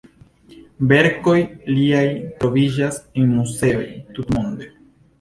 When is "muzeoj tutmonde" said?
3.39-4.77